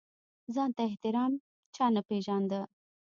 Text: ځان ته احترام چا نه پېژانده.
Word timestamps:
ځان 0.55 0.69
ته 0.75 0.81
احترام 0.89 1.31
چا 1.75 1.85
نه 1.95 2.01
پېژانده. 2.07 2.61